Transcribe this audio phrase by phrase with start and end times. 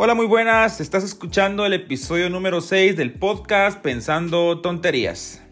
[0.00, 0.80] Hola, muy buenas.
[0.80, 5.42] Estás escuchando el episodio número 6 del podcast Pensando Tonterías.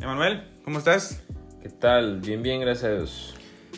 [0.00, 1.22] Emanuel, ¿cómo estás?
[1.62, 2.20] ¿Qué tal?
[2.20, 3.34] Bien, bien, gracias a Dios.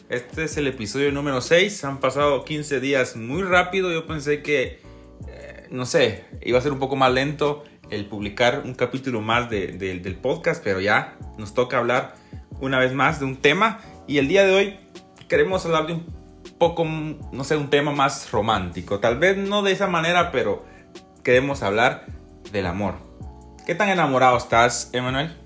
[0.09, 1.85] Este es el episodio número 6.
[1.85, 3.93] Han pasado 15 días muy rápido.
[3.93, 4.81] Yo pensé que,
[5.29, 9.49] eh, no sé, iba a ser un poco más lento el publicar un capítulo más
[9.51, 12.15] de- de- del podcast, pero ya nos toca hablar
[12.61, 13.81] una vez más de un tema.
[14.09, 14.79] Y el día de hoy
[15.29, 16.07] queremos hablar de un
[16.59, 19.01] poco, no sé, un tema más romántico.
[19.01, 20.65] Tal vez no de esa manera, pero
[21.23, 22.07] queremos hablar
[22.53, 22.95] del amor.
[23.67, 25.37] ¿Qué tan enamorado estás, Emanuel?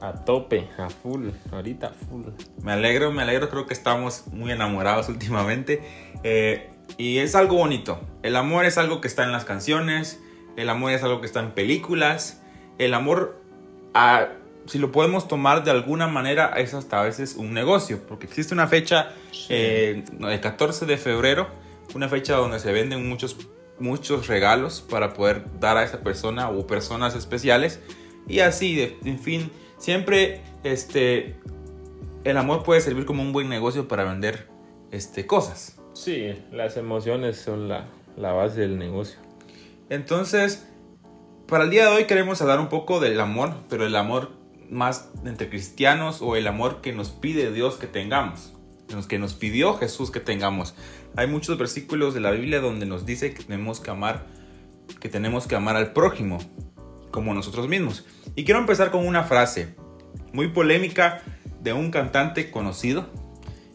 [0.00, 2.22] A tope, a full, ahorita full.
[2.62, 5.82] Me alegro, me alegro, creo que estamos muy enamorados últimamente.
[6.24, 8.00] Eh, y es algo bonito.
[8.22, 10.20] El amor es algo que está en las canciones,
[10.56, 12.42] el amor es algo que está en películas.
[12.78, 13.42] El amor,
[13.92, 14.28] ah,
[14.66, 18.54] si lo podemos tomar de alguna manera, es hasta a veces un negocio, porque existe
[18.54, 19.12] una fecha,
[19.48, 21.48] eh, el 14 de febrero,
[21.94, 23.36] una fecha donde se venden muchos,
[23.78, 27.80] muchos regalos para poder dar a esa persona o personas especiales.
[28.28, 31.36] Y así, de- en fin, siempre este,
[32.24, 34.48] el amor puede servir como un buen negocio para vender
[34.92, 35.80] este, cosas.
[35.94, 39.18] Sí, las emociones son la, la base del negocio.
[39.88, 40.66] Entonces,
[41.48, 44.30] para el día de hoy queremos hablar un poco del amor, pero el amor
[44.70, 48.52] más entre cristianos o el amor que nos pide Dios que tengamos,
[48.88, 50.74] los que nos pidió Jesús que tengamos.
[51.16, 54.26] Hay muchos versículos de la Biblia donde nos dice que tenemos que amar,
[55.00, 56.38] que tenemos que amar al prójimo
[57.10, 58.06] como nosotros mismos.
[58.36, 59.74] Y quiero empezar con una frase
[60.32, 61.22] muy polémica
[61.60, 63.10] de un cantante conocido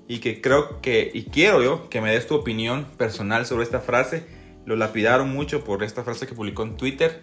[0.08, 3.82] y que creo que, y quiero yo que me des tu opinión personal sobre esta
[3.82, 4.26] frase.
[4.66, 7.22] Lo lapidaron mucho por esta frase que publicó en Twitter,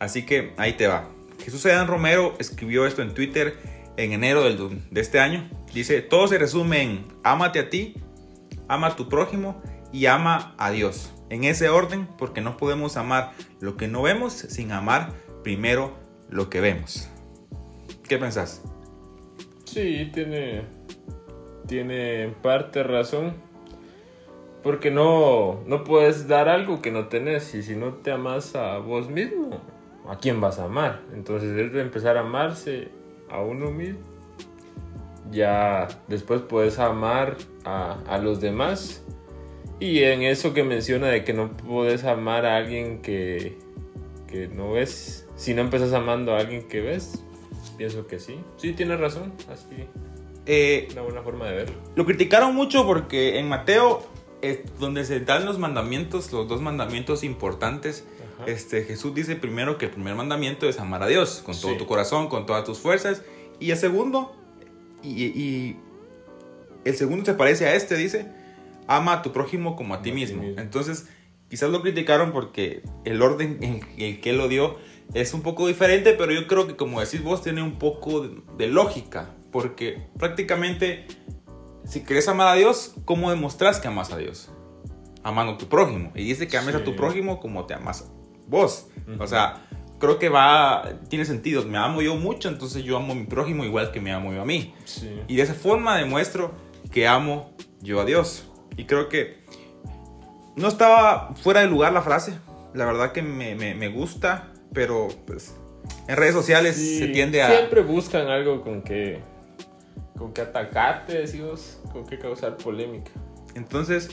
[0.00, 1.08] así que ahí te va.
[1.42, 3.56] Jesús Adán Romero escribió esto en Twitter
[3.96, 5.48] en enero del- de este año.
[5.74, 7.94] Dice, todo se resume en ámate a ti,
[8.68, 9.60] ama a tu prójimo
[9.92, 11.12] y ama a Dios.
[11.28, 15.12] En ese orden, porque no podemos amar lo que no vemos sin amar
[15.44, 15.94] primero
[16.28, 17.08] lo que vemos.
[18.08, 18.62] ¿Qué pensás?
[19.64, 20.62] Sí, tiene,
[21.66, 23.34] tiene en parte razón.
[24.62, 27.54] Porque no, no puedes dar algo que no tenés.
[27.54, 29.60] Y si no te amas a vos mismo,
[30.10, 31.02] ¿a quién vas a amar?
[31.14, 32.88] Entonces es de empezar a amarse
[33.30, 34.00] a uno mismo.
[35.30, 39.04] Ya después puedes amar a, a los demás.
[39.78, 43.56] Y en eso que menciona de que no puedes amar a alguien que,
[44.26, 45.28] que no ves.
[45.36, 47.24] Si no empezás amando a alguien que ves,
[47.78, 48.40] pienso que sí.
[48.56, 49.32] Sí, tienes razón.
[49.50, 49.86] Así,
[50.44, 51.76] Eh, una buena forma de verlo.
[51.94, 54.02] Lo criticaron mucho porque en Mateo,
[54.42, 58.06] es donde se dan los mandamientos, los dos mandamientos importantes,
[58.42, 58.50] Ajá.
[58.50, 61.78] este, Jesús dice primero que el primer mandamiento es amar a Dios con todo Sí.
[61.78, 63.22] tu corazón, con todas tus fuerzas.
[63.58, 64.34] Y el segundo,
[65.02, 65.76] y, y
[66.84, 68.26] el segundo se parece a este, dice,
[68.86, 70.60] ama a tu prójimo como a ti Como a ti mismo.
[70.60, 71.08] Entonces,
[71.48, 74.76] quizás lo criticaron porque el orden en el que él lo dio
[75.14, 78.40] es un poco diferente, pero yo creo que como decís vos, tiene un poco de,
[78.56, 81.06] de lógica, porque prácticamente
[81.84, 84.50] si querés amar a Dios, ¿cómo demostrás que amas a Dios?
[85.24, 86.12] Amando a tu prójimo.
[86.14, 88.10] Y dice que ames a tu prójimo como te amas
[88.50, 88.88] vos.
[89.18, 89.66] O sea,
[89.98, 91.64] creo que va, tiene sentido.
[91.64, 94.42] Me amo yo mucho, entonces yo amo a mi prójimo igual que me amo yo
[94.42, 94.74] a mí.
[94.84, 95.10] Sí.
[95.28, 96.52] Y de esa forma demuestro
[96.92, 98.46] que amo yo a Dios.
[98.76, 99.40] Y creo que
[100.56, 102.34] no estaba fuera de lugar la frase.
[102.74, 105.56] La verdad que me, me- me gusta, pero pues
[106.06, 107.48] en redes sociales Sí, se tiende a...
[107.50, 109.20] Siempre buscan algo con que,
[110.16, 113.10] con que atacarte, decimos, con que causar polémica.
[113.54, 114.10] Entonces,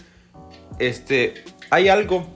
[0.80, 2.34] este, hay algo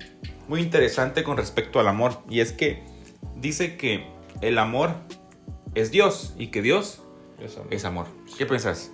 [0.52, 2.18] muy interesante con respecto al amor.
[2.30, 2.84] Y es que
[3.38, 4.04] dice que
[4.42, 4.96] el amor
[5.76, 7.02] es Dios y que Dios
[7.70, 8.08] es amor.
[8.38, 8.92] ¿Qué piensas?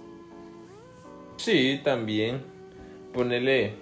[1.37, 2.43] Sí, también.
[3.11, 3.73] Ponele.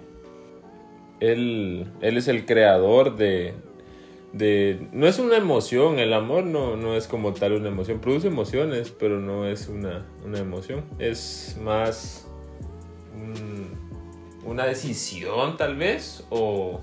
[1.20, 3.52] Él, él es el creador de,
[4.32, 4.88] de.
[4.92, 8.00] No es una emoción, el amor no, no es como tal una emoción.
[8.00, 10.82] Produce emociones, pero no es una, una emoción.
[10.98, 12.26] Es más.
[13.14, 13.84] un-
[14.46, 16.24] una decisión, tal vez.
[16.30, 16.80] O.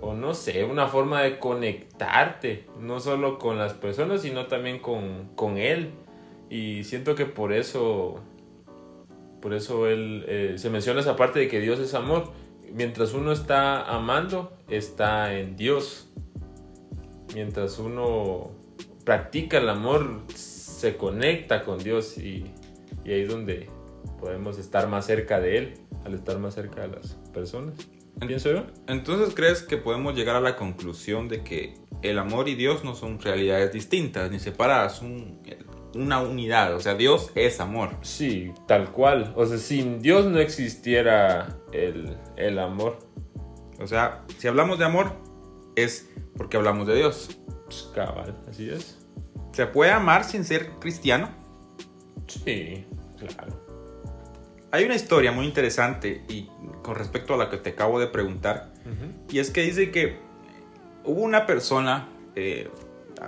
[0.00, 2.66] O no sé, una forma de conectarte.
[2.78, 5.92] No solo con las personas, sino también con, con él.
[6.48, 8.20] Y siento que por eso
[9.40, 12.30] por eso él eh, se menciona esa parte de que Dios es amor.
[12.72, 16.08] Mientras uno está amando, está en Dios.
[17.34, 18.50] Mientras uno
[19.04, 22.52] practica el amor, se conecta con Dios y,
[23.04, 23.68] y ahí es donde
[24.20, 25.74] podemos estar más cerca de Él,
[26.04, 27.74] al estar más cerca de las personas.
[28.26, 28.66] Pienso yo.
[28.86, 32.94] Entonces, ¿crees que podemos llegar a la conclusión de que el amor y Dios no
[32.94, 34.96] son realidades distintas ni separadas?
[34.96, 35.40] Son
[35.94, 37.96] una unidad, o sea, Dios es amor.
[38.02, 39.32] Sí, tal cual.
[39.36, 42.98] O sea, sin Dios no existiera el, el amor.
[43.80, 45.12] O sea, si hablamos de amor,
[45.74, 47.38] es porque hablamos de Dios.
[47.64, 48.98] Pues, cabal, así es.
[49.52, 51.30] ¿Se puede amar sin ser cristiano?
[52.26, 52.86] Sí,
[53.18, 53.60] claro.
[54.72, 56.48] Hay una historia muy interesante y
[56.82, 58.72] con respecto a la que te acabo de preguntar,
[59.28, 60.18] y es que dice que
[61.04, 62.68] hubo una persona eh,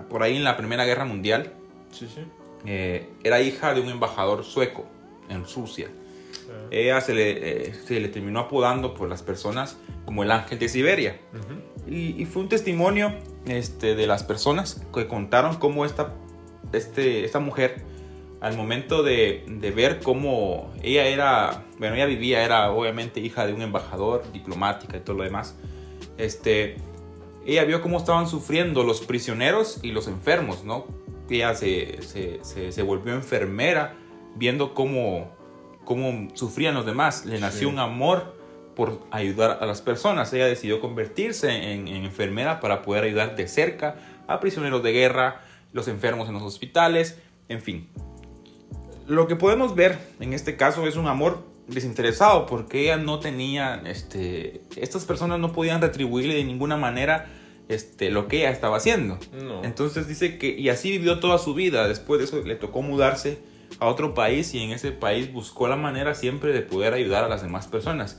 [0.08, 1.52] por ahí en la Primera Guerra Mundial,
[1.90, 2.22] Sí, sí.
[2.64, 4.86] eh, era hija de un embajador sueco
[5.28, 5.88] en Rusia.
[6.48, 6.66] Ah.
[6.70, 10.68] Ella se le, eh, se le terminó apodando por las personas como el ángel de
[10.68, 11.18] Siberia.
[11.88, 13.12] Y fue un testimonio
[13.46, 16.14] este, de las personas que contaron cómo esta,
[16.72, 17.82] este, esta mujer,
[18.42, 23.54] al momento de, de ver cómo ella era, bueno, ella vivía, era obviamente hija de
[23.54, 25.56] un embajador, diplomática y todo lo demás,
[26.18, 26.76] este,
[27.46, 30.86] ella vio cómo estaban sufriendo los prisioneros y los enfermos, ¿no?
[31.30, 33.94] Ella se, se, se, se volvió enfermera
[34.34, 35.30] viendo cómo,
[35.84, 37.24] cómo sufrían los demás.
[37.24, 37.74] Le nació Sí.
[37.74, 38.36] un amor
[38.74, 40.32] por ayudar a las personas.
[40.32, 43.96] Ella decidió convertirse en, en enfermera para poder ayudar de cerca
[44.26, 45.42] a prisioneros de guerra,
[45.72, 47.18] los enfermos en los hospitales,
[47.48, 47.88] en fin.
[49.06, 53.82] Lo que podemos ver en este caso es un amor desinteresado porque ella no tenía,
[53.86, 57.26] este, estas personas no podían retribuirle de ninguna manera
[57.68, 59.18] este, lo que ella estaba haciendo.
[59.32, 59.64] No.
[59.64, 61.88] Entonces dice que, y así vivió toda su vida.
[61.88, 63.38] Después de eso le tocó mudarse
[63.78, 67.28] a otro país y en ese país buscó la manera siempre de poder ayudar a
[67.28, 68.18] las demás personas.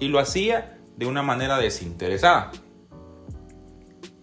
[0.00, 2.52] Y lo hacía de una manera desinteresada.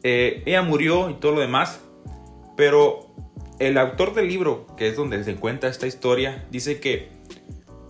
[0.04, 1.81] Eh, ella murió y todo lo demás,
[2.58, 3.11] pero
[3.68, 7.10] el autor del libro, que es donde se encuentra esta historia, dice que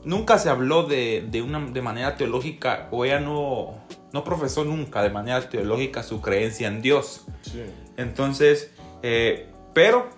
[0.03, 3.79] nunca se habló de, de una, de manera teológica, o ella no,
[4.13, 7.25] no profesó nunca de manera teológica su creencia en Dios.
[7.41, 7.63] Sí.
[7.97, 8.71] Entonces,
[9.03, 10.09] eh, pero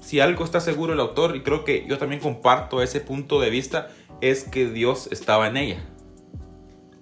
[0.00, 3.50] si algo está seguro el autor, y creo que yo también comparto ese punto de
[3.50, 3.88] vista,
[4.20, 5.84] es que Dios estaba en ella.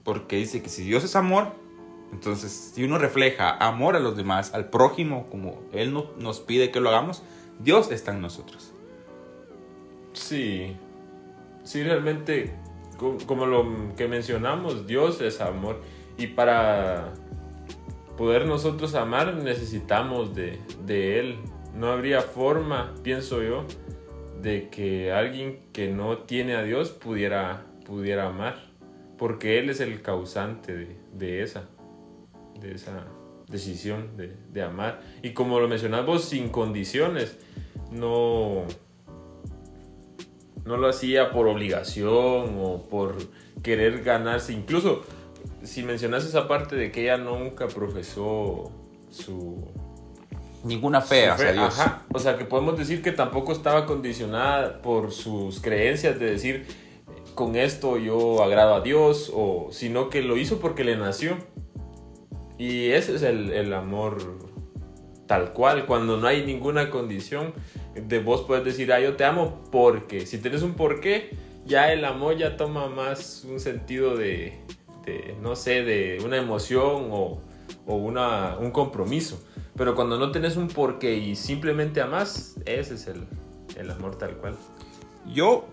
[0.05, 1.49] Porque dice que si Dios es amor,
[2.13, 6.71] entonces si uno refleja amor a los demás, al prójimo, como Él no- nos pide
[6.71, 7.23] que lo hagamos,
[7.63, 8.73] Dios está en nosotros.
[10.13, 10.77] Sí,
[11.63, 12.55] sí, realmente,
[12.99, 15.81] co- como lo que mencionamos, Dios es amor.
[16.19, 17.13] Y para
[18.17, 21.39] poder nosotros amar necesitamos de, de Él.
[21.75, 23.65] No habría forma, pienso yo,
[24.43, 28.71] de que alguien que no tiene a Dios pudiera, pudiera amar.
[29.17, 31.69] Porque Él es el causante de, de esa,
[32.59, 33.07] de esa
[33.51, 35.01] decisión de, de amar.
[35.23, 37.37] Y como lo mencionas vos, sin condiciones,
[37.91, 38.65] no,
[40.65, 43.17] no lo hacía por obligación o por
[43.63, 44.53] querer ganarse.
[44.53, 45.03] Incluso
[45.63, 48.71] si mencionas esa parte de que ella nunca profesó
[49.11, 49.69] su,
[50.65, 51.79] Ninguna fe su fe, Dios.
[51.79, 52.03] ajá.
[52.13, 56.67] O sea que podemos decir que tampoco estaba condicionada por sus creencias de decir
[57.35, 61.37] con esto yo agrado a Dios o sino que lo hizo porque le nació.
[62.61, 64.19] Y ese es el, el amor
[65.27, 67.55] tal cual, cuando no hay ninguna condición
[67.95, 71.31] de vos puedes decir, ah, yo te amo porque, si tienes un porqué,
[71.65, 74.61] ya el amor ya toma más un sentido de,
[75.41, 77.41] no sé, de una emoción o,
[77.87, 79.43] o una, un compromiso.
[79.75, 83.27] Pero cuando no tenés un porqué y simplemente amas, ese es el,
[83.79, 84.55] el amor tal cual.
[85.33, 85.65] Yo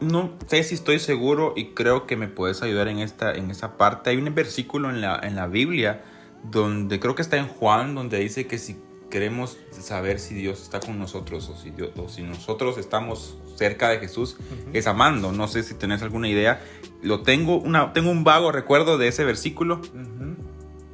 [0.00, 3.76] no sé si estoy seguro y creo que me puedes ayudar en esta en esa
[3.76, 4.08] parte.
[4.08, 6.02] Hay un versículo en la, en la Biblia
[6.50, 8.76] donde creo que está en Juan, donde dice que si
[9.10, 13.88] queremos saber si Dios está con nosotros o si, Dios- o si nosotros estamos cerca
[13.88, 14.36] de Jesús,
[14.72, 15.32] es amando.
[15.32, 16.60] No sé si tenés alguna idea.
[17.02, 19.80] Lo tengo, una, tengo un vago recuerdo de ese versículo.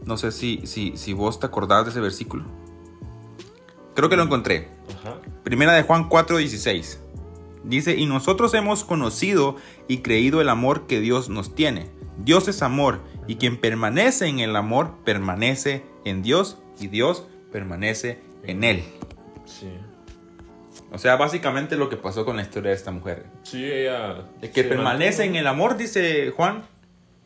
[0.05, 2.45] No sé si, si, si vos te acordás de ese versículo.
[3.95, 4.69] Creo que lo encontré.
[5.45, 6.99] Primera de Juan 4:16.
[7.65, 11.91] Dice, y nosotros hemos conocido y creído el amor que Dios nos tiene.
[12.19, 13.01] Dios es amor,
[13.31, 18.83] y quien permanece en el amor permanece en Dios, y Dios permanece en él.
[19.45, 19.69] Sí.
[20.91, 23.27] O sea, básicamente lo que pasó con la historia de esta mujer.
[23.45, 24.25] Sí, ella...
[24.43, 26.65] El que permanece en el amor, dice Juan,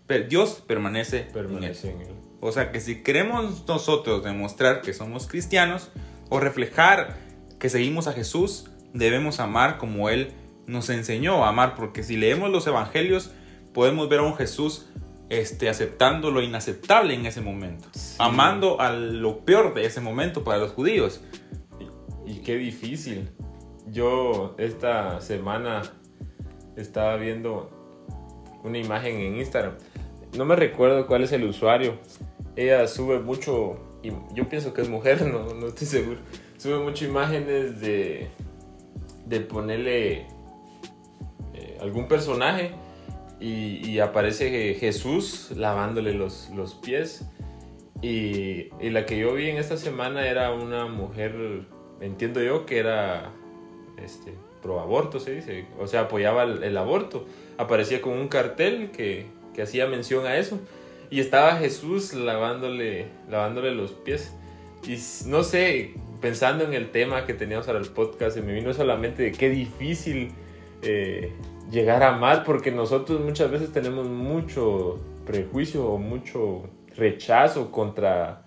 [0.07, 1.33] per- Dios permanece, en él.
[1.33, 2.09] Permanece en él.
[2.41, 5.91] O sea que si queremos nosotros demostrar que somos cristianos
[6.29, 7.17] o reflejar
[7.59, 10.33] que seguimos a Jesús, debemos amar como Él
[10.67, 11.75] nos enseñó a amar.
[11.75, 13.31] Porque si leemos los evangelios,
[13.73, 14.91] podemos ver a un Jesús
[15.29, 17.89] este, aceptando lo inaceptable en ese momento.
[17.93, 18.17] Sí.
[18.19, 21.23] Amando a lo peor de ese momento para los judíos.
[22.27, 23.31] Y qué difícil.
[23.87, 25.83] Yo esta semana
[26.77, 27.71] estaba viendo
[28.63, 29.75] una imagen en Instagram.
[30.37, 31.99] No me recuerdo cuál es el usuario.
[32.57, 36.19] Ella sube mucho, y yo pienso que es mujer, no, no estoy seguro.
[36.57, 38.31] Sube mucho imágenes de,
[39.27, 40.27] de ponerle
[41.53, 42.73] eh, algún personaje
[43.45, 47.27] y, aparece Jesús lavándole los, los pies.
[48.01, 51.67] Y, la que yo vi en esta semana era una mujer,
[52.01, 53.33] entiendo yo, que era
[54.03, 54.33] este,
[54.63, 57.27] pro aborto, se dice, o sea, apoyaba el, el aborto.
[57.59, 60.59] Aparecía con un cartel que, que hacía mención a eso.
[61.11, 64.33] Y estaba Jesús lavándole, lavándole los pies.
[64.87, 64.99] Y
[65.29, 69.23] no sé, pensando en el tema que teníamos para el podcast, se me vino solamente
[69.23, 70.33] de qué difícil
[70.85, 71.33] eh,
[71.71, 76.65] llegar a amar, porque nosotros muchas veces tenemos mucho prejuicio o mucho
[76.97, 78.45] rechazo contra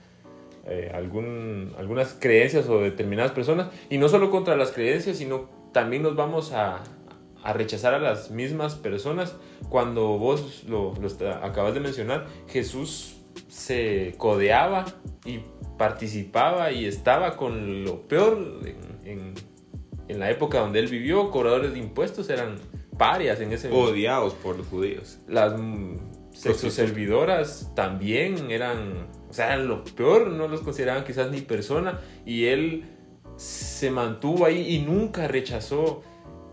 [0.66, 3.70] eh, algunas creencias o determinadas personas.
[3.90, 6.84] Y no solo contra las creencias, sino también nos vamos a,
[7.54, 9.36] rechazar a las mismas personas.
[9.70, 14.86] Cuando vos lo, lo acabas de mencionar, Jesús se codeaba
[15.24, 15.40] y
[15.78, 18.60] participaba y estaba con lo peor
[19.06, 19.34] en-
[20.08, 21.32] en la época donde él vivió.
[21.32, 22.56] Cobradores de impuestos eran
[22.98, 25.20] parias en ese Odiados por los judíos.
[25.28, 25.54] las
[26.34, 32.46] sexoservidoras también eran, o sea, eran lo peor, no los consideraban quizás ni persona y
[32.46, 32.86] él
[33.38, 36.04] se mantuvo ahí y nunca rechazó.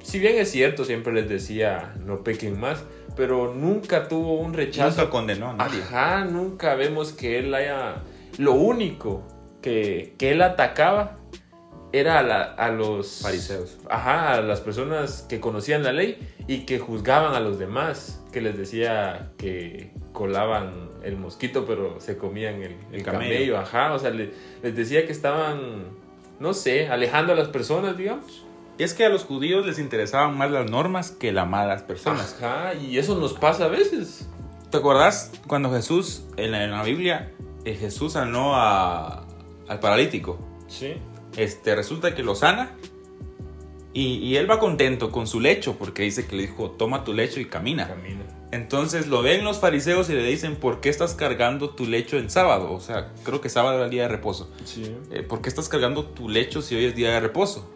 [0.02, 2.84] Si bien es cierto, siempre les decía no pequen más,
[3.16, 5.00] pero nunca tuvo un rechazo.
[5.00, 5.82] Nunca condenó a nadie.
[5.82, 8.02] Ajá, nunca vemos que él haya...
[8.38, 9.22] Lo único
[9.62, 11.18] que, que él atacaba
[11.98, 13.76] era a, la- a los Fariseos.
[13.88, 18.40] Ajá, a las personas que conocían la ley y que juzgaban a los demás, que
[18.40, 23.32] les decía que colaban el mosquito pero se comían el, el El camello.
[23.34, 23.58] camello.
[23.58, 24.32] ajá, o sea, le-
[24.62, 25.84] les decía que estaban,
[26.40, 28.44] no sé, alejando a las personas, digamos.
[28.78, 31.82] Y es que a los judíos les interesaban más las normas que la mala las
[31.82, 32.36] personas.
[32.42, 34.28] Ajá, y eso nos pasa a veces.
[34.70, 37.30] ¿Te acordás cuando Jesús, en la, en la Biblia,
[37.64, 39.24] eh, Jesús sanó a-
[39.68, 40.38] al paralítico?
[40.66, 40.94] Sí.
[41.36, 42.72] Este, resulta que lo sana
[43.92, 47.12] y, y él va contento con su lecho porque dice que le dijo, toma tu
[47.12, 47.88] lecho y camina.
[47.88, 48.24] Camina.
[48.54, 52.30] Entonces lo ven los fariseos y le dicen, ¿por qué estás cargando tu lecho en
[52.30, 52.72] sábado?
[52.72, 54.48] O sea, creo que sábado era el día de reposo.
[54.64, 54.94] Sí.
[55.10, 57.68] Eh, ¿Por qué estás cargando tu lecho si hoy es día de reposo?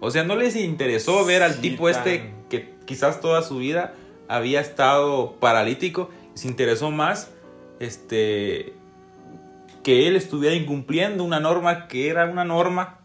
[0.00, 3.94] O sea, no les interesó ver al Sí, tipo este que quizás toda su vida
[4.28, 6.10] había estado paralítico.
[6.34, 7.30] Se interesó más
[7.78, 8.74] este,
[9.86, 13.02] que él estuviera incumpliendo una norma que era una norma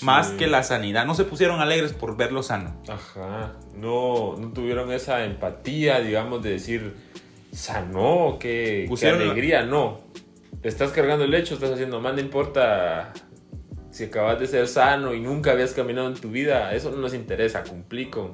[0.00, 1.06] más que la sanidad.
[1.06, 2.74] No se pusieron alegres por verlo sano.
[2.88, 6.96] Ajá, no, no tuvieron esa empatía, digamos, de decir,
[7.52, 10.00] sanó, qué, Pusieron alegría, no.
[10.64, 13.12] Estás cargando el lecho, estás haciendo mal, no importa
[13.92, 17.14] si acabas de ser sano y nunca habías caminado en tu vida, eso no nos
[17.14, 18.32] interesa, cumplí con...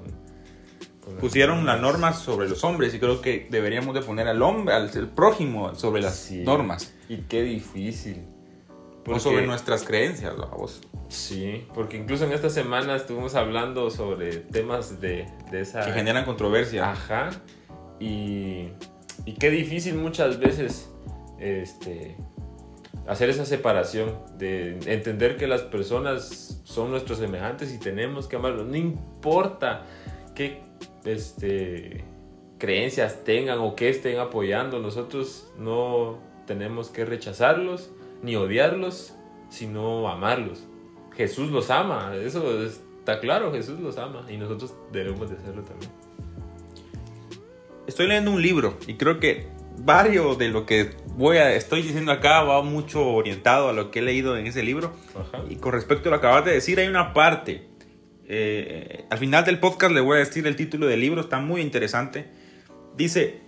[1.20, 2.20] Pusieron las normas.
[2.20, 6.16] sobre los hombres y creo que deberíamos de poner al hombre, al prójimo sobre las
[6.16, 6.42] Sí.
[6.44, 6.94] normas.
[7.08, 8.24] Y qué difícil.
[9.00, 10.80] O Porque- sobre nuestras creencias, vamos.
[11.08, 15.84] Sí, porque incluso en esta semana estuvimos hablando sobre temas de, de esa...
[15.84, 16.90] Que generan controversia.
[16.92, 17.30] Ajá.
[17.98, 18.68] Y,
[19.26, 20.88] y qué difícil muchas veces
[21.40, 22.16] este,
[23.08, 28.66] hacer esa separación, de entender que las personas son nuestros semejantes y tenemos que amarlos.
[28.68, 29.84] No importa
[30.34, 30.62] qué
[31.04, 32.04] este,
[32.58, 37.90] creencias tengan o qué estén apoyando, nosotros no tenemos que rechazarlos
[38.22, 39.14] ni odiarlos,
[39.48, 40.64] sino amarlos.
[41.16, 45.90] Jesús los ama, eso está claro, Jesús los ama y nosotros debemos de hacerlo también.
[47.86, 52.12] Estoy leyendo un libro y creo que varios de lo que voy a, estoy diciendo
[52.12, 54.92] acá va mucho orientado a lo que he leído en ese libro.
[55.14, 55.44] Ajá.
[55.50, 57.68] Y con respecto a lo que acabas de decir, hay una parte.
[58.34, 61.60] Eh, al final del podcast le voy a decir el título del libro, está muy
[61.60, 62.30] interesante.
[62.96, 63.42] Dice,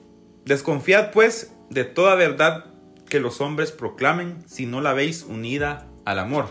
[0.45, 2.67] desconfiad pues de toda verdad
[3.09, 6.49] que los hombres proclamen si no la veis unida al amor.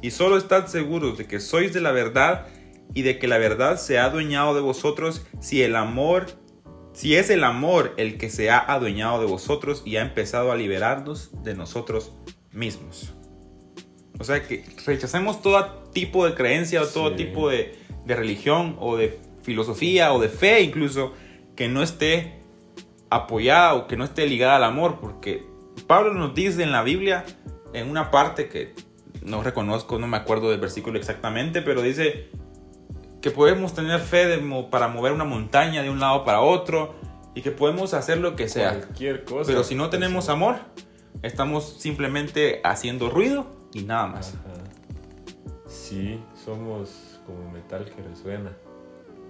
[0.00, 2.46] Y solo estad seguros de que sois de la verdad
[2.94, 6.28] y de que la verdad se ha adueñado de vosotros si el amor,
[6.94, 10.56] si es el amor el que se ha adueñado de vosotros y ha empezado a
[10.56, 12.14] liberarnos de nosotros
[12.52, 13.17] mismos.
[14.18, 17.16] O sea que rechacemos todo tipo de creencia o todo Sí.
[17.24, 21.12] tipo de, de religión o de filosofía o de fe incluso
[21.56, 22.40] que no esté
[23.10, 25.44] apoyada o que no esté ligada al amor, porque
[25.86, 27.24] Pablo nos dice en la Biblia,
[27.72, 28.74] en una parte que
[29.22, 32.28] no reconozco, no me acuerdo del versículo exactamente, pero dice
[33.22, 34.38] que podemos tener fe de
[34.70, 36.94] para mover una montaña de un lado para otro
[37.34, 38.74] y que podemos hacer lo que sea.
[38.78, 39.46] Cualquier cosa.
[39.46, 40.56] Pero si no tenemos amor,
[41.22, 44.34] estamos simplemente haciendo ruido y nada más.
[44.34, 44.78] ajá.
[45.68, 48.52] Sí, somos como metal que resuena.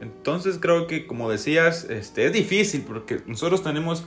[0.01, 4.05] Entonces creo que como decías, este, es difícil porque nosotros tenemos,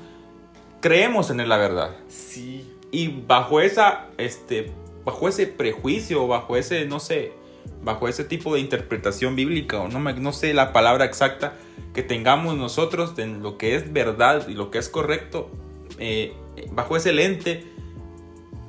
[0.80, 1.96] creemos tener la verdad.
[2.08, 2.74] Sí.
[2.92, 4.72] Y bajo esa, este,
[5.04, 7.34] bajo ese prejuicio, bajo ese, no sé,
[7.84, 11.54] bajo ese tipo de interpretación bíblica, o no, me, no sé la palabra exacta,
[11.94, 15.50] que tengamos nosotros en lo que es verdad y lo que es correcto,
[16.00, 16.34] eh,
[16.72, 17.66] bajo ese lente,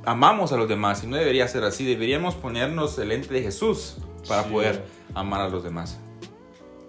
[0.05, 3.97] amamos a los demás y no debería ser así, deberíamos ponernos el lente de Jesús
[4.27, 4.49] para Sí.
[4.51, 4.83] poder
[5.13, 5.99] amar a los demás.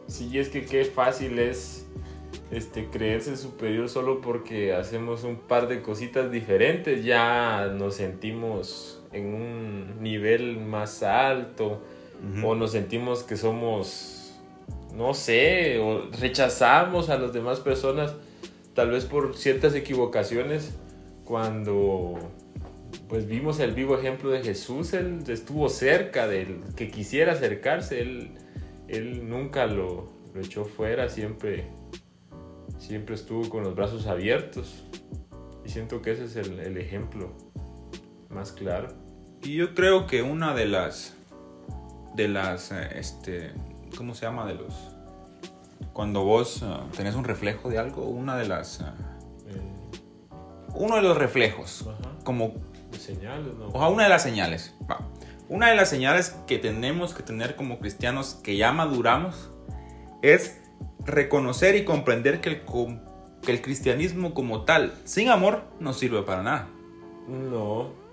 [0.07, 1.87] Sí, es que qué fácil es
[2.51, 7.05] este, creerse superior solo porque hacemos un par de cositas diferentes.
[7.05, 11.81] Ya nos sentimos en un nivel más alto
[12.39, 12.49] Ujú.
[12.49, 14.35] o nos sentimos que somos,
[14.95, 18.15] no sé, o rechazamos a las demás personas
[18.75, 20.75] tal vez por ciertas equivocaciones
[21.25, 22.19] cuando
[23.09, 28.31] pues vimos el vivo ejemplo de Jesús, él estuvo cerca del que quisiera acercarse, él,
[28.89, 31.67] él nunca lo, lo echó fuera, siempre,
[32.79, 34.85] siempre estuvo con los brazos abiertos
[35.65, 37.33] y siento que ese es el, el ejemplo
[38.31, 38.89] más claro.
[39.43, 41.15] Y yo creo que una de las,
[42.15, 43.53] de las, eh, este,
[43.97, 44.47] ¿cómo se llama?
[44.47, 44.75] De los,
[45.93, 48.85] cuando vos eh, tenés un reflejo de algo, una de las, eh,
[50.75, 52.55] uno de los reflejos, ajá, como
[52.99, 53.69] señales, ¿no?
[53.69, 54.75] O sea, una de las señales.
[54.91, 55.09] va.
[55.49, 59.51] Una de las señales que tenemos que tener como cristianos que ya maduramos
[60.23, 60.61] es
[61.05, 62.63] reconocer y comprender que el,
[63.43, 66.69] que el cristianismo como tal, sin amor, no sirve para nada.
[67.29, 68.05] No.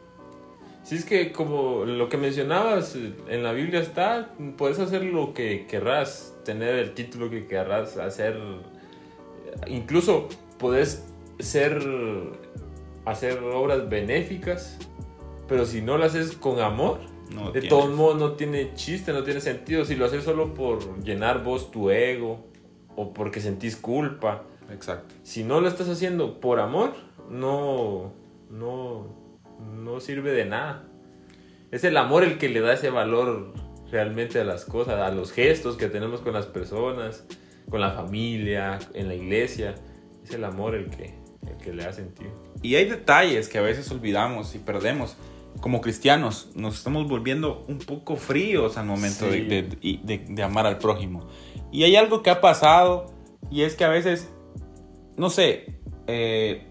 [0.84, 5.68] Si es que como lo que mencionabas, en la Biblia está, puedes hacer lo que
[5.68, 8.38] querrás, tener el título que querrás, hacer,
[9.68, 11.06] incluso puedes
[11.40, 11.82] ser,
[13.06, 14.78] hacer obras benéficas,
[15.48, 17.00] pero si no lo haces con amor,
[17.34, 19.86] No de todos modos no tiene chiste, no tiene sentido.
[19.86, 22.46] Si lo haces solo por llenar vos tu ego
[22.96, 25.16] o porque sentís culpa, Exacto.
[25.24, 26.94] si no lo estás haciendo por amor,
[27.30, 28.14] no,
[28.50, 29.08] no,
[29.82, 30.84] no sirve de nada.
[31.72, 33.54] Es el amor el que le da ese valor
[33.92, 37.26] realmente a las cosas, a los gestos que tenemos con las personas,
[37.70, 39.76] con la familia, en la iglesia.
[40.24, 41.14] Es el amor el que,
[41.48, 42.32] el que le da sentido.
[42.62, 45.16] Y hay detalles que a veces olvidamos y perdemos.
[45.60, 49.42] Como cristianos, nos estamos volviendo un poco fríos al momento Sí.
[49.42, 51.28] de, de- de- de amar al prójimo.
[51.72, 53.14] Y hay algo que ha pasado
[53.50, 54.30] y es que a veces,
[55.18, 55.78] no sé,
[56.08, 56.68] eh,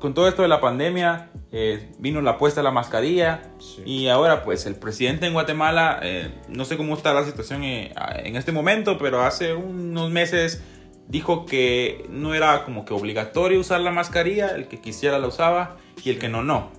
[0.00, 3.82] con todo esto de la pandemia, eh, vino la puesta de la mascarilla Sí.
[3.86, 7.92] y ahora pues el presidente en Guatemala, eh, no sé cómo está la situación eh,
[8.24, 10.62] en este momento, pero hace unos meses
[11.08, 15.76] dijo que no era como que obligatorio usar la mascarilla, el que quisiera la usaba
[16.04, 16.70] y el que no, no.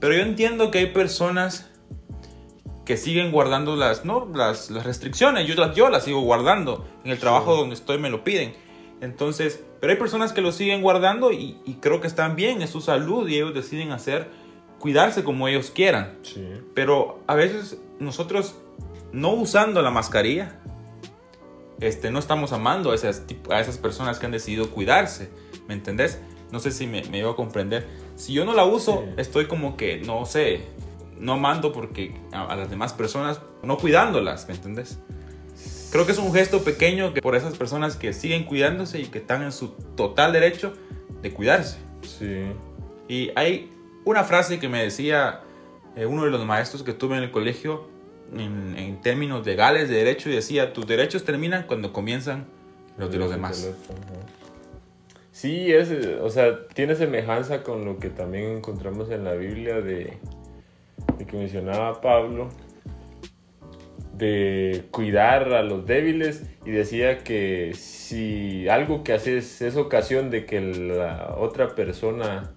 [0.00, 1.70] Pero yo entiendo que hay personas
[2.84, 4.28] que siguen guardando las, ¿no?
[4.34, 8.10] las, las restricciones, yo las, yo las sigo guardando, en el trabajo donde estoy me
[8.10, 8.52] lo piden.
[9.00, 12.70] Entonces, pero hay personas que lo siguen guardando y, y creo que están bien, es
[12.70, 14.28] su salud y ellos deciden hacer,
[14.78, 16.18] cuidarse como ellos quieran.
[16.22, 16.46] Sí.
[16.74, 18.56] Pero a veces nosotros
[19.12, 20.60] no usando la mascarilla,
[21.80, 25.30] este, no estamos amando a esas, a esas personas que han decidido cuidarse,
[25.68, 26.18] ¿me entendés?
[26.52, 27.86] No sé si me, me iba a comprender.
[28.16, 29.14] Si yo no la uso, Sí.
[29.18, 30.62] estoy como que, no sé,
[31.18, 34.98] no amando porque a, a las demás personas, no cuidándolas, ¿me entendés?
[35.90, 39.18] Creo que es un gesto pequeño que por esas personas que siguen cuidándose y que
[39.18, 40.74] están en su total derecho
[41.22, 41.78] de cuidarse.
[42.02, 42.46] Sí.
[43.08, 43.72] Y hay
[44.04, 45.42] una frase que me decía
[45.96, 47.88] eh, uno de los maestros que tuve en el colegio
[48.32, 52.46] en, en términos legales de derecho y decía, tus derechos terminan cuando comienzan
[52.96, 53.70] los de los demás.
[55.32, 60.18] Sí, es, o sea, tiene semejanza con lo que también encontramos en la Biblia de,
[61.18, 62.50] de que mencionaba Pablo,
[64.16, 70.46] de cuidar a los débiles y decía que si algo que haces es ocasión de
[70.46, 72.52] que la otra persona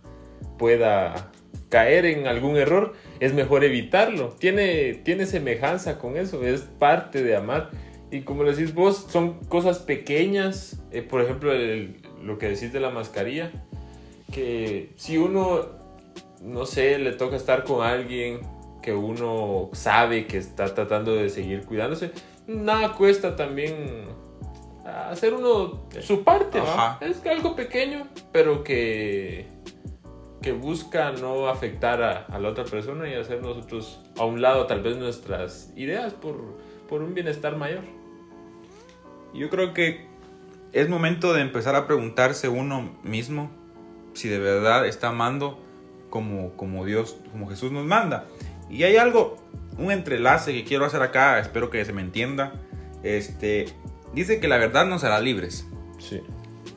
[0.59, 1.31] pueda
[1.69, 4.29] caer en algún error, es mejor evitarlo.
[4.39, 7.69] Tiene, tiene semejanza con eso, es parte de amar.
[8.11, 12.79] Y como decís vos, son cosas pequeñas, eh, por ejemplo, el- lo que decís de
[12.79, 13.51] la mascarilla,
[14.31, 15.65] que si uno,
[16.41, 18.39] no sé, le toca estar con alguien
[18.81, 22.11] que uno sabe que está tratando de seguir cuidándose,
[22.47, 24.05] nada cuesta también
[24.85, 26.59] hacer uno su parte.
[27.01, 29.47] Es algo pequeño, pero que,
[30.41, 34.67] que busca no afectar a, a la otra persona y hacer nosotros a un lado
[34.67, 37.83] tal vez nuestras ideas por, por un bienestar mayor.
[39.33, 40.07] Yo creo que
[40.73, 43.49] es momento de empezar a preguntarse uno mismo
[44.13, 45.59] si de verdad está amando
[46.09, 48.25] como, como Dios, como Jesús nos manda.
[48.69, 49.37] Y hay algo,
[49.77, 52.53] un entrelace que quiero hacer acá, espero que se me entienda.
[53.03, 53.67] Este,
[54.13, 55.67] dice que la verdad nos hará libres.
[55.99, 56.21] Sí.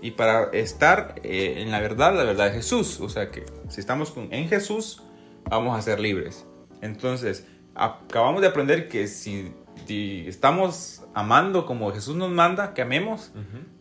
[0.02, 3.00] Y para estar eh, en la verdad, la verdad de Jesús.
[3.00, 5.02] O sea que si estamos con- en Jesús,
[5.44, 6.46] vamos a ser libres.
[6.80, 9.52] Entonces, acabamos de aprender que si
[9.86, 13.32] si estamos amando como Jesús nos manda, que amemos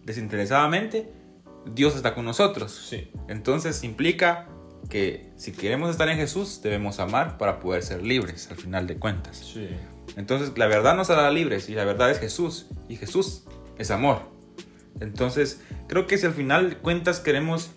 [0.05, 1.11] desinteresadamente,
[1.65, 2.71] Dios está con nosotros.
[2.89, 3.11] Sí.
[3.27, 4.47] Entonces implica
[4.89, 8.97] que si queremos estar en Jesús, debemos amar para poder ser libres al final de
[8.97, 9.37] cuentas.
[9.37, 9.69] Sí.
[10.15, 13.43] Entonces la verdad nos hará libres y la verdad es Jesús y Jesús
[13.77, 14.21] es amor.
[14.99, 17.71] Entonces creo que si al final cuentas queremos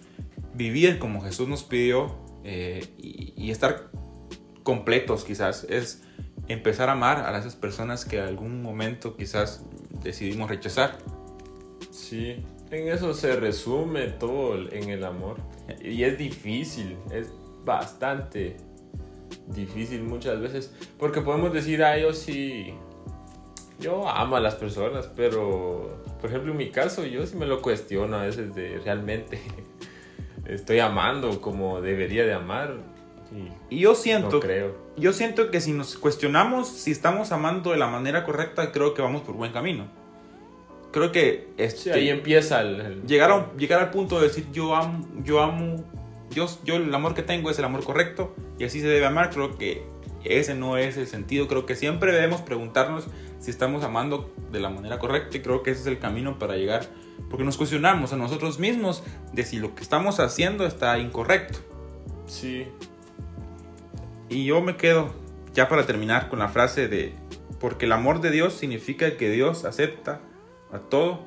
[0.54, 3.90] vivir como Jesús nos pidió eh, y, y estar
[4.62, 6.02] completos quizás, es
[6.48, 9.64] empezar a amar a esas personas que en algún momento quizás
[10.02, 10.98] decidimos rechazar.
[11.90, 15.36] Sí, en eso se resume todo en el amor.
[15.82, 17.32] Y es difícil, es
[17.64, 18.56] bastante
[19.48, 20.72] difícil muchas veces.
[20.98, 22.74] Porque podemos decir, ah, yo sí,
[23.78, 27.60] yo amo a las personas, pero, por ejemplo, en mi caso, yo sí me lo
[27.60, 29.38] cuestiono a veces de realmente
[30.46, 32.76] estoy amando como debería de amar.
[33.70, 34.76] Y Y yo no siento, creo.
[34.96, 39.02] yo siento que si nos cuestionamos si estamos amando de la manera correcta, creo que
[39.02, 39.86] vamos por buen camino.
[40.92, 42.80] Creo que Sí, este, ahí empieza el...
[42.80, 45.82] el- llegar, a, llegar al punto de decir yo amo, yo amo,
[46.30, 49.30] yo, yo el amor que tengo es el amor correcto y así se debe amar,
[49.30, 49.82] creo que
[50.24, 53.06] ese no es el sentido, creo que siempre debemos preguntarnos
[53.42, 56.56] si estamos amando de la manera correcta y creo que ese es el camino para
[56.56, 56.86] llegar,
[57.28, 59.02] porque nos cuestionamos a nosotros mismos
[59.32, 61.58] de si lo que estamos haciendo está incorrecto.
[62.26, 62.68] Sí,
[64.28, 65.12] Y yo me quedo
[65.52, 67.14] ya para terminar con la frase de,
[67.58, 70.20] porque el amor de Dios significa que Dios acepta
[70.70, 71.24] a todo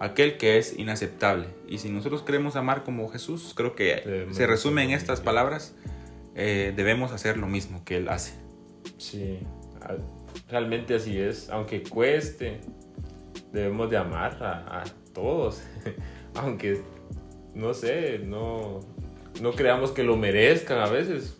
[0.00, 1.46] aquel que es inaceptable.
[1.68, 5.76] Y si nosotros queremos amar como Jesús, creo que se resume en estas palabras,
[6.34, 8.34] eh, debemos hacer lo mismo que Él hace.
[8.98, 9.38] Sí,
[10.48, 11.48] realmente así es.
[11.50, 12.60] Aunque cueste,
[13.52, 15.62] debemos de amar a, a todos.
[16.34, 16.82] Aunque,
[17.54, 18.80] no sé, no,
[19.40, 21.38] no creamos que lo merezcan a veces.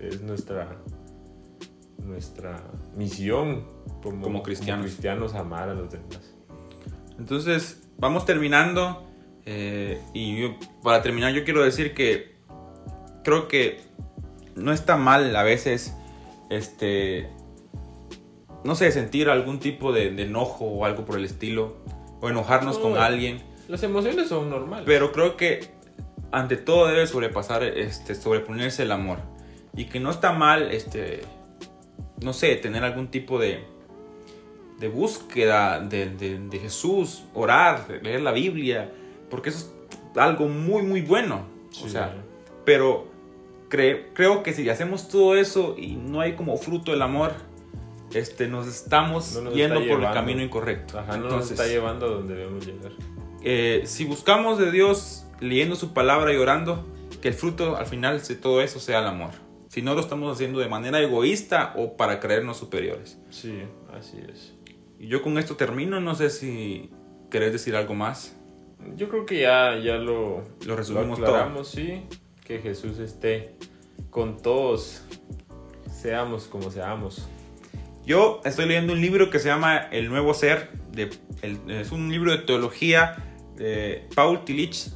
[0.00, 0.76] Es nuestra,
[1.98, 2.62] nuestra
[2.96, 3.64] misión
[4.02, 4.86] como, Como cristianos.
[4.86, 6.34] cristianos amar a los demás.
[7.18, 9.06] Entonces, vamos terminando.
[9.44, 12.36] eh, y yo- para terminar, yo quiero decir que
[13.24, 13.80] creo que
[14.54, 15.94] no está mal a veces,
[16.50, 17.28] este,
[18.64, 21.76] no sé, sentir algún tipo de, de enojo o algo por el estilo,
[22.20, 24.84] o enojarnos con alguien, Las emociones son normales.
[24.86, 25.70] pero creo que
[26.30, 29.18] ante todo debe sobrepasar, este, sobreponerse el amor.
[29.76, 31.22] Y que no está mal, este,
[32.22, 33.64] no sé, tener algún tipo de,
[34.78, 38.90] de búsqueda de, de- de Jesús, orar, leer la Biblia,
[39.30, 39.58] porque eso
[40.12, 41.46] es algo muy, muy bueno.
[41.84, 42.14] O sea,
[42.64, 43.06] pero
[43.70, 47.32] cre- creo que si hacemos todo eso y no hay como fruto el amor,
[48.14, 50.14] este, nos estamos No nos yendo por el llevando.
[50.14, 50.98] camino incorrecto.
[50.98, 52.92] Ajá, no nos Entonces, está llevando a donde debemos llegar.
[53.42, 56.86] eh, si buscamos de Dios leyendo su palabra y orando,
[57.20, 59.30] que el fruto al final de todo eso sea el amor.
[59.68, 63.18] Si no lo estamos haciendo de manera egoísta o para creernos superiores.
[63.30, 63.62] Sí,
[63.96, 64.52] así es.
[64.98, 66.90] Y yo con esto termino, no sé si
[67.30, 68.36] querés decir algo más.
[68.96, 72.02] Yo creo que ya, ya lo, Lo resumimos lo aclaramos, sí.
[72.44, 73.54] Que Jesús esté
[74.10, 75.02] con todos,
[75.90, 77.26] seamos como seamos.
[78.04, 80.70] Yo estoy leyendo un libro que se llama El Nuevo Ser.
[80.90, 81.10] De,
[81.68, 83.16] es un libro de teología
[83.56, 84.90] de Paul Tillich.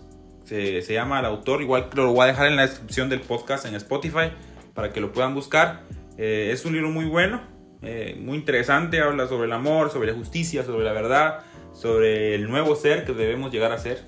[0.45, 1.63] Se, se llama el autor.
[1.63, 4.33] Igual lo voy a dejar en la descripción del podcast en Spotify
[4.75, 5.85] para que lo puedan buscar.
[6.19, 7.43] Eh, es un libro muy bueno,
[7.83, 9.01] eh, muy interesante.
[9.01, 11.41] Habla sobre el amor, sobre la justicia, sobre la verdad,
[11.75, 14.03] sobre el nuevo ser que debemos llegar a ser.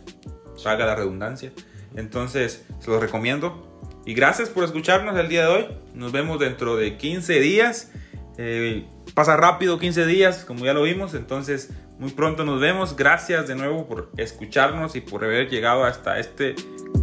[0.56, 1.52] Salga la redundancia.
[1.94, 3.64] Entonces, se los recomiendo.
[4.04, 5.66] Y gracias por escucharnos el día de hoy.
[5.94, 7.92] Nos vemos dentro de 15 días.
[8.38, 11.14] Eh, pasa rápido 15 días, como ya lo vimos.
[11.14, 12.96] Entonces, muy pronto nos vemos.
[12.96, 16.54] Gracias de nuevo por escucharnos y por haber llegado hasta este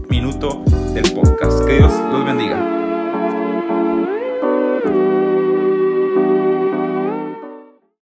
[0.10, 1.66] minuto del podcast.
[1.66, 2.85] Que Dios los bendiga.